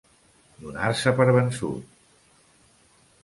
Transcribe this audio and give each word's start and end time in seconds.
Donar-se 0.61 1.13
per 1.19 1.27
vençut. 1.35 1.93